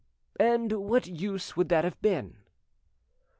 "And 0.39 0.71
what 0.89 1.05
use 1.05 1.55
would 1.55 1.69
that 1.69 1.83
have 1.83 2.01
been?" 2.01 2.37